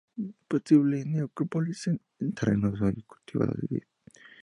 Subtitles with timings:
[0.47, 3.83] Posible necrópolis en terrenos hoy cultivados de vid.